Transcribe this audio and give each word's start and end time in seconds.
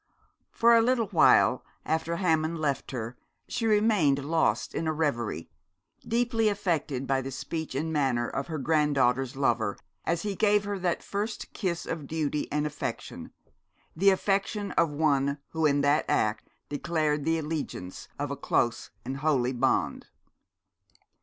For 0.49 0.73
a 0.75 0.81
little 0.81 1.09
while 1.09 1.63
after 1.85 2.15
Hammond 2.15 2.57
left 2.57 2.89
her 2.89 3.15
she 3.47 3.67
remained 3.67 4.25
lost 4.25 4.73
in 4.73 4.87
a 4.87 4.91
reverie, 4.91 5.51
deeply 6.01 6.49
affected 6.49 7.05
by 7.05 7.21
the 7.21 7.29
speech 7.29 7.75
and 7.75 7.93
manner 7.93 8.27
of 8.27 8.47
her 8.47 8.57
granddaughter's 8.57 9.35
lover, 9.35 9.77
as 10.03 10.23
he 10.23 10.33
gave 10.33 10.63
her 10.63 10.79
that 10.79 11.03
first 11.03 11.53
kiss 11.53 11.85
of 11.85 12.07
duty 12.07 12.51
and 12.51 12.65
affection, 12.65 13.31
the 13.95 14.09
affection 14.09 14.71
of 14.71 14.89
one 14.89 15.37
who 15.49 15.67
in 15.67 15.81
that 15.81 16.05
act 16.09 16.49
declared 16.67 17.23
the 17.23 17.37
allegiance 17.37 18.07
of 18.17 18.31
a 18.31 18.35
close 18.35 18.89
and 19.05 19.17
holy 19.17 19.53
bond. 19.53 20.07